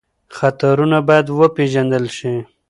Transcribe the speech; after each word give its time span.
خطرونه 0.37 0.97
باید 1.07 1.27
وپېژندل 1.39 2.05
شي. 2.17 2.33